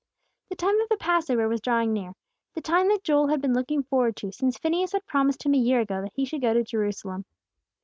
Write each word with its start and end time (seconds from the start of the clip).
The 0.49 0.55
time 0.55 0.81
of 0.81 0.89
the 0.89 0.97
Passover 0.97 1.47
was 1.47 1.61
drawing 1.61 1.93
near, 1.93 2.15
the 2.55 2.61
time 2.61 2.87
that 2.87 3.03
Joel 3.03 3.27
had 3.27 3.39
been 3.39 3.53
looking 3.53 3.83
forward 3.83 4.15
to 4.15 4.31
since 4.31 4.57
Phineas 4.57 4.93
had 4.93 5.05
promised 5.05 5.45
him 5.45 5.53
a 5.53 5.59
year 5.59 5.79
ago 5.81 6.01
that 6.01 6.13
he 6.15 6.25
should 6.25 6.41
go 6.41 6.55
to 6.55 6.63
Jerusalem. 6.63 7.23